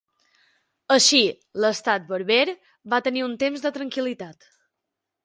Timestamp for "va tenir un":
2.95-3.37